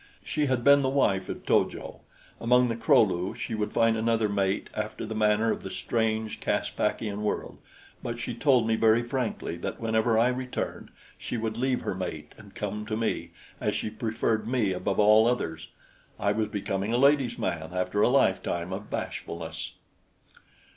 [0.23, 1.99] She had been the wife of To jo.
[2.39, 6.39] Among the Kro lu she would find another mate after the manner of the strange
[6.39, 7.59] Caspakian world;
[8.01, 12.33] but she told me very frankly that whenever I returned, she would leave her mate
[12.35, 13.29] and come to me,
[13.59, 15.67] as she preferred me above all others.
[16.19, 19.73] I was becoming a ladies' man after a lifetime of bashfulness!